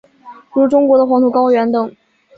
[0.53, 1.95] 如中国的黄土高原等。